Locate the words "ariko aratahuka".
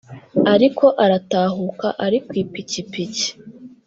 0.53-1.87